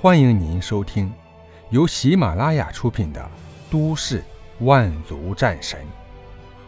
[0.00, 1.12] 欢迎您收听
[1.70, 3.20] 由喜马拉雅出品的
[3.68, 4.22] 《都市
[4.60, 5.80] 万族战神》，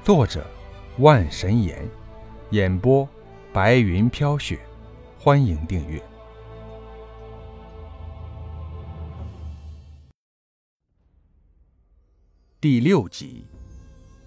[0.05, 0.45] 作者
[0.99, 1.89] 万神岩，
[2.51, 3.09] 演播
[3.53, 4.59] 白云飘雪。
[5.17, 6.03] 欢迎订阅
[12.61, 13.47] 第六集，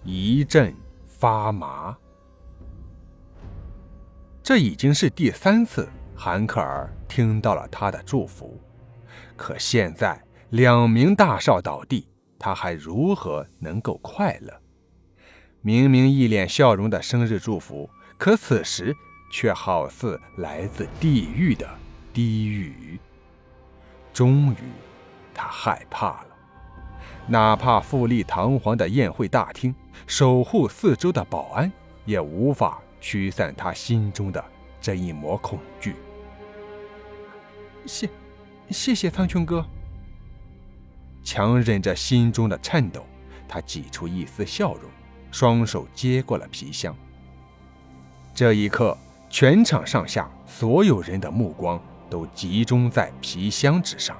[0.02, 0.74] 一阵
[1.06, 1.94] 发麻。
[4.42, 5.86] 这已经是第三次
[6.16, 8.58] 韩克尔听到了他的祝福，
[9.36, 14.60] 可现在两名大少倒地，他还如何能够快乐？
[15.60, 18.94] 明明一脸笑容的生日祝福，可此时
[19.32, 21.68] 却好似来自地狱的
[22.12, 22.98] 低语。
[24.12, 24.56] 终于，
[25.32, 26.26] 他害怕了。
[27.26, 29.74] 哪怕富丽堂皇的宴会大厅，
[30.06, 31.72] 守护四周的保安，
[32.04, 32.80] 也无法。
[33.06, 34.42] 驱散他心中的
[34.80, 35.94] 这一抹恐惧。
[37.84, 38.08] 谢，
[38.70, 39.64] 谢谢苍穹哥。
[41.22, 43.04] 强忍着心中的颤抖，
[43.48, 44.90] 他挤出一丝笑容，
[45.30, 46.94] 双手接过了皮箱。
[48.34, 48.96] 这一刻，
[49.30, 54.16] 全场上下所有人的目光都集中在皮箱之上。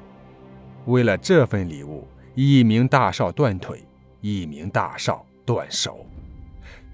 [0.86, 3.84] 为了这份礼物，一名大少断腿，
[4.20, 6.06] 一名大少断手。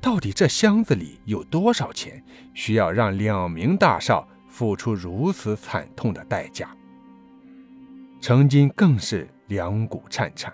[0.00, 6.74] 到底这箱子里有多少钱，需要让两名大少付出如此惨痛的代价？
[8.20, 10.52] 曾经更是两股颤颤。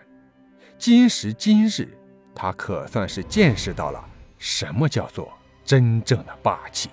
[0.79, 1.89] 今时今日，
[2.33, 5.33] 他可算是见识到了什么叫做
[5.65, 6.89] 真正的霸气，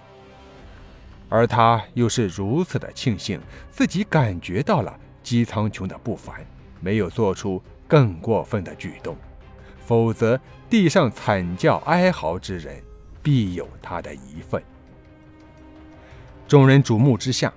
[1.30, 6.44] 而他又是如此的庆幸自己感觉到了姬苍穹的不凡，
[6.80, 9.16] 没有做出更过分的举动。
[9.86, 12.82] 否则，地上惨叫哀嚎之人，
[13.22, 14.64] 必有他的一份。
[16.48, 17.54] 众人瞩目之下，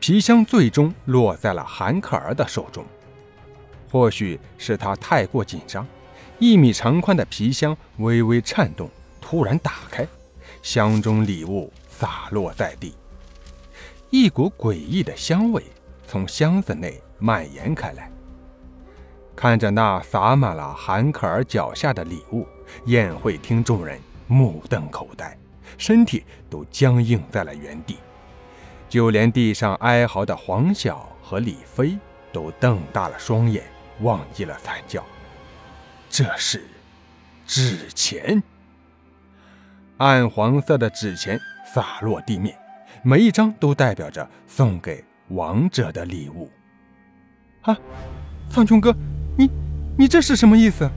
[0.00, 2.82] 皮箱最终落在了韩克儿的手中。
[3.90, 5.86] 或许是他太过紧张，
[6.38, 8.88] 一米长宽的皮箱微微颤动，
[9.20, 10.06] 突然打开，
[10.62, 12.94] 箱中礼物洒落在地，
[14.08, 15.62] 一股诡异的香味
[16.06, 18.10] 从箱子内蔓延开来。
[19.36, 22.46] 看着那洒满了韩克儿脚下的礼物，
[22.86, 25.36] 宴会厅众人目瞪口呆，
[25.76, 27.96] 身体都僵硬在了原地，
[28.90, 31.96] 就连地上哀嚎的黄晓和李飞
[32.32, 33.62] 都瞪大了双眼，
[34.00, 35.02] 忘记了惨叫。
[36.10, 36.64] 这是
[37.46, 38.42] 纸钱，
[39.98, 41.38] 暗黄色的纸钱
[41.72, 42.58] 洒落地面，
[43.04, 46.50] 每一张都代表着送给王者的礼物。
[47.62, 47.78] 啊，
[48.50, 48.92] 苍穹哥。
[49.38, 49.48] 你，
[49.96, 50.90] 你这是什么意思？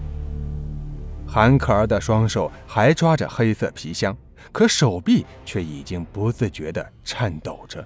[1.34, 4.16] 韩可儿的双手还抓着黑色皮箱，
[4.52, 7.84] 可手臂却已经不自觉地颤抖着。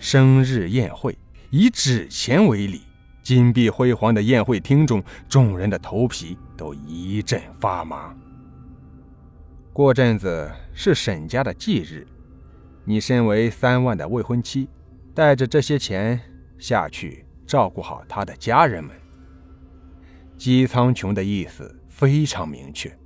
[0.00, 1.18] 生日宴会
[1.50, 2.80] 以纸钱为礼，
[3.22, 8.16] 金碧辉煌的宴会厅中，众人的头皮都一阵发麻。
[9.74, 12.06] 过阵子是沈家的忌日，
[12.86, 14.66] 你身为三万的未婚妻，
[15.14, 16.18] 带着这些钱
[16.58, 17.26] 下去。
[17.46, 18.94] 照顾好他的家人们。
[20.36, 22.96] 姬苍穹的意思非常明确，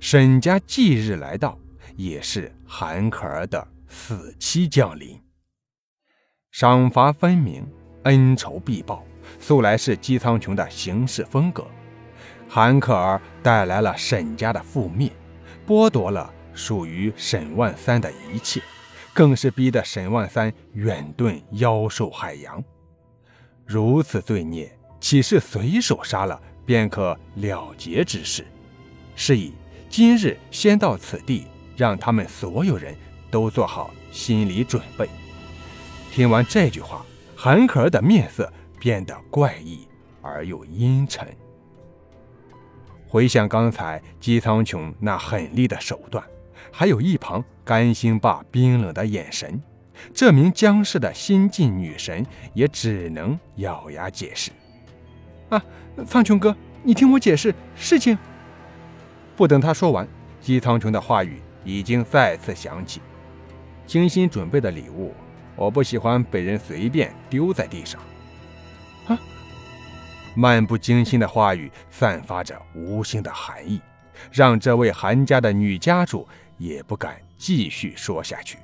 [0.00, 1.58] 沈家忌日来到，
[1.96, 5.20] 也是韩可儿的死期降临。
[6.50, 7.70] 赏罚分明，
[8.04, 9.04] 恩仇必报，
[9.38, 11.66] 素来是姬苍穹的行事风格。
[12.48, 15.12] 韩可儿带来了沈家的覆灭，
[15.66, 18.62] 剥夺了属于沈万三的一切，
[19.12, 22.64] 更是逼得沈万三远遁妖兽海洋。
[23.66, 28.44] 如此罪孽，岂是随手杀了便可了结之事？
[29.14, 29.54] 是以
[29.88, 31.46] 今日先到此地，
[31.76, 32.94] 让他们所有人
[33.30, 35.08] 都做好心理准备。
[36.12, 39.86] 听完这句话，韩可儿的面色变得怪异
[40.20, 41.26] 而又阴沉。
[43.08, 46.22] 回想刚才姬苍穹那狠厉的手段，
[46.72, 49.62] 还有一旁甘心霸冰冷的眼神。
[50.12, 54.50] 这名江氏的新晋女神也只能咬牙解释
[55.48, 55.64] ：“啊，
[56.06, 56.54] 苍穹哥，
[56.86, 58.16] 你听我解释事情。”
[59.36, 60.06] 不等他说完，
[60.40, 63.02] 姬苍穹的话语已经再次响起
[63.86, 65.12] ：“精心准备的礼物，
[65.56, 68.00] 我不喜欢被人随便丢在地上。”
[69.08, 69.18] 啊！
[70.36, 73.80] 漫不经心的话语散发着无形的寒意，
[74.30, 78.58] 让这位韩家的女家主也不敢继续说下去。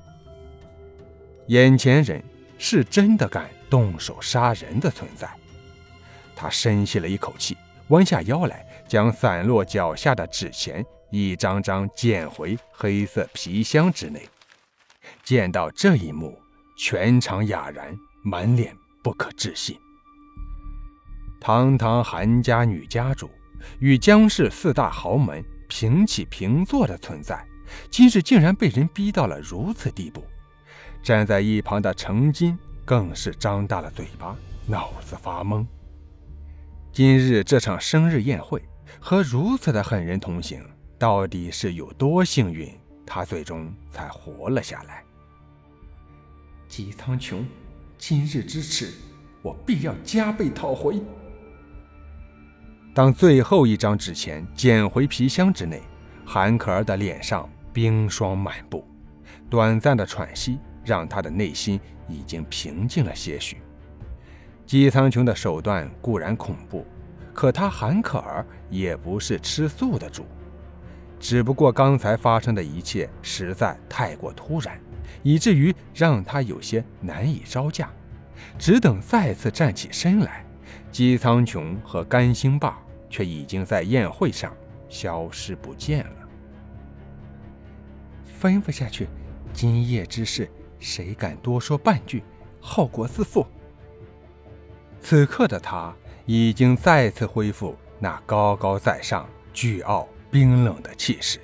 [1.49, 2.23] 眼前人
[2.57, 5.29] 是真的敢动手杀人的存在。
[6.37, 7.57] 他深吸了一口气，
[7.88, 14.29] 弯下腰来，将散落脚下的纸钱一张张捡回黑色皮箱之内。
[15.23, 16.38] 见到这一幕，
[16.76, 19.76] 全场哑然，满脸不可置信。
[21.40, 23.29] 堂堂韩家女家主，
[23.81, 27.44] 与江氏四大豪门平起平坐的存在，
[27.90, 30.25] 今日竟然被人逼到了如此地步。
[31.02, 34.37] 站在一旁的程金更是张大了嘴巴，
[34.67, 35.67] 脑子发懵。
[36.93, 38.62] 今日这场生日宴会
[39.00, 40.62] 和如此的狠人同行，
[40.99, 42.71] 到底是有多幸运，
[43.06, 45.03] 他最终才活了下来？
[46.69, 47.44] 姬苍穹，
[47.97, 48.93] 今日之耻，
[49.41, 51.03] 我必要加倍讨回。
[52.93, 55.81] 当最后一张纸钱捡回皮箱之内，
[56.27, 58.87] 韩可儿的脸上冰霜满布，
[59.49, 63.56] 短暂的喘息让他的内心已经平静了些许。
[64.67, 66.87] 姬苍穹的手段固然恐怖，
[67.32, 70.25] 可他韩可儿也不是吃素的主。
[71.20, 74.81] 只不过刚才发生的一切实在太过突然，
[75.23, 77.91] 以至于让他有些难以招架。
[78.59, 80.44] 只等再次站起身来，
[80.91, 82.79] 姬苍穹和甘兴霸
[83.09, 84.53] 却已经在宴会上
[84.88, 86.29] 消失不见了。
[88.41, 89.06] 吩咐下去，
[89.53, 90.50] 今夜之事，
[90.81, 92.25] 谁敢多说半句，
[92.61, 93.47] 后果自负。
[95.02, 95.94] 此刻的他
[96.26, 101.40] 已经再次恢复那高高在上、倨傲冰冷的气势。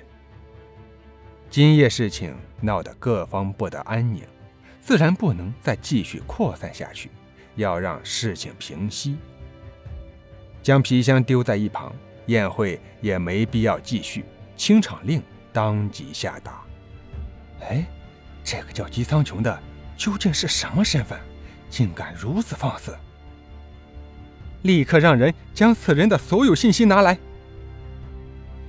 [1.49, 4.23] 今夜事情闹得各方不得安宁，
[4.81, 7.11] 自然不能再继续扩散下去，
[7.55, 9.17] 要让事情平息。
[10.63, 11.93] 将皮箱丢在一旁，
[12.27, 14.25] 宴会也没必要继续。
[14.55, 15.23] 清场令
[15.53, 16.61] 当即下达。
[17.61, 17.85] 哎，
[18.43, 19.57] 这个叫姬苍穹的
[19.97, 21.19] 究竟是什么身份？
[21.69, 22.95] 竟敢如此放肆！
[24.63, 27.17] 立刻让人将此人的所有信息拿来。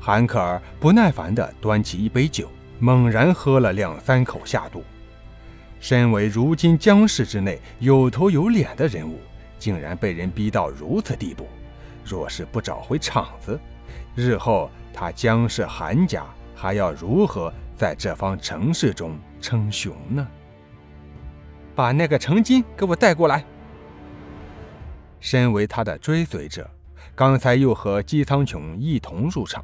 [0.00, 2.48] 韩可儿不耐烦地端起一杯酒，
[2.78, 4.82] 猛然喝了两三口下肚。
[5.78, 9.18] 身为如今江氏之内有头有脸的人物，
[9.58, 11.46] 竟然被人逼到如此地步，
[12.04, 13.58] 若是不找回场子，
[14.14, 20.26] 日后他江氏韩家还要如何在这方城市中称雄呢？
[21.74, 23.44] 把那个程金给我带过来。
[25.20, 26.68] 身为他的追随者，
[27.14, 29.62] 刚才又和姬苍穹一同入场，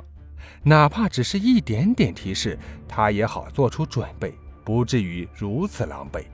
[0.63, 6.25] 哪怕只是一点点提示，他也好做出准备，不至于如此狼狈。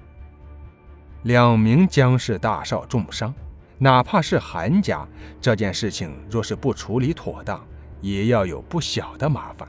[1.22, 3.32] 两名江氏大少重伤，
[3.78, 5.06] 哪怕是韩家，
[5.40, 7.64] 这件事情若是不处理妥当，
[8.00, 9.68] 也要有不小的麻烦。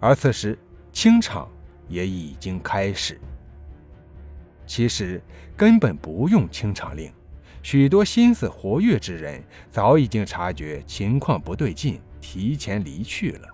[0.00, 0.58] 而此时，
[0.92, 1.48] 清场
[1.86, 3.20] 也已经开始。
[4.66, 5.22] 其实
[5.56, 7.12] 根本不用清场令。
[7.62, 13.48] 许多心思活跃之人早已经察觉情况不对劲，提前离去了。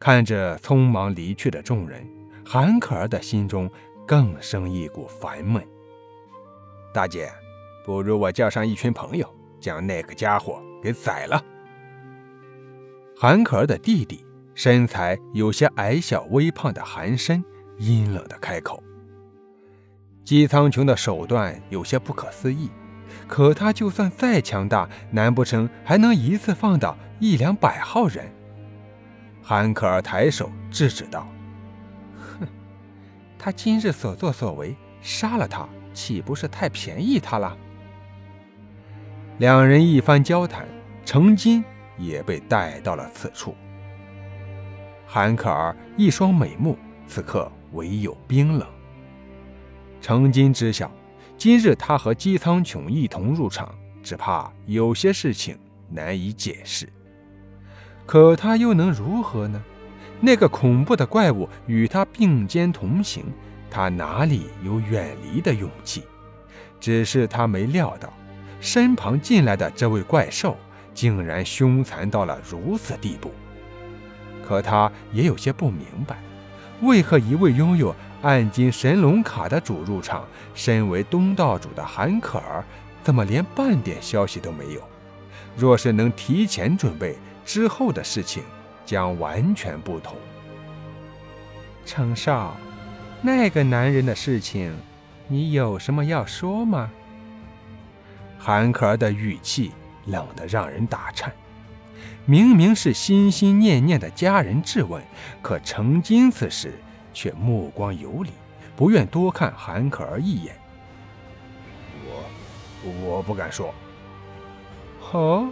[0.00, 2.06] 看着匆忙离去的众人，
[2.44, 3.70] 韩可儿的心中
[4.06, 5.66] 更生一股烦闷。
[6.92, 7.30] 大姐，
[7.84, 9.28] 不如我叫上一群朋友，
[9.60, 11.44] 将那个家伙给宰了。
[13.16, 14.24] 韩可儿的弟弟，
[14.54, 17.44] 身材有些矮小微胖的韩深，
[17.78, 18.82] 阴冷的开口。
[20.28, 22.68] 姬苍穹的手段有些不可思议，
[23.26, 28.30] 可他就算再强大，难不成还能一次放倒一两百号人？
[29.42, 31.26] 韩可儿抬手制止道
[32.38, 32.46] ：“哼，
[33.38, 37.56] 他今日所作所为，杀了他，岂不是太便宜他了？”
[39.40, 40.68] 两人一番交谈，
[41.06, 41.64] 程金
[41.96, 43.54] 也被带到了此处。
[45.06, 46.76] 韩可儿一双美目，
[47.06, 48.68] 此刻唯有冰冷。
[50.00, 50.90] 程金知晓，
[51.36, 55.58] 今日他和姬苍穹一同入场，只怕有些事情
[55.90, 56.88] 难以解释。
[58.06, 59.62] 可他又能如何呢？
[60.20, 63.24] 那个恐怖的怪物与他并肩同行，
[63.70, 66.04] 他哪里有远离的勇气？
[66.80, 68.12] 只是他没料到，
[68.60, 70.56] 身旁进来的这位怪兽
[70.94, 73.32] 竟然凶残到了如此地步。
[74.46, 76.18] 可他也有些不明白，
[76.82, 77.94] 为何一位拥有……
[78.22, 82.64] 暗金神龙卡的主入场，身为东道主的韩可儿，
[83.02, 84.82] 怎么连半点消息都没有？
[85.56, 88.42] 若是能提前准备，之后的事情
[88.84, 90.16] 将完全不同。
[91.86, 92.56] 程少，
[93.22, 94.76] 那个男人的事情，
[95.28, 96.90] 你有什么要说吗？
[98.36, 99.72] 韩可儿的语气
[100.06, 101.32] 冷得让人打颤。
[102.24, 105.02] 明明是心心念念的家人质问，
[105.40, 106.74] 可程金此时。
[107.18, 108.30] 却目光游离，
[108.76, 110.56] 不愿多看韩可儿一眼。
[112.06, 113.74] 我，我不敢说。
[115.10, 115.50] 哦，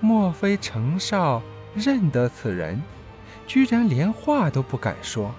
[0.00, 1.40] 莫非程少
[1.76, 2.82] 认得此人，
[3.46, 5.30] 居然连话都不敢说？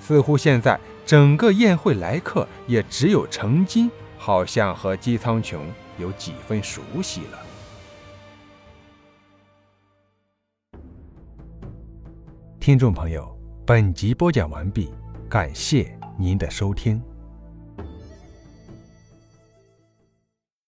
[0.00, 5.58] 似乎现在整个宴会来客也只有程金，好像和姬苍穹
[5.98, 7.38] 有几分熟悉了。
[12.58, 13.35] 听众朋友，
[13.66, 14.88] 本集播讲完毕
[15.28, 17.02] 感谢您的收听。